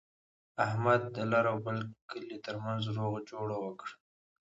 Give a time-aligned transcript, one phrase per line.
[0.65, 1.75] احمد د لر او بر
[2.11, 3.97] کلي ترمنځ روغه جوړه وکړله.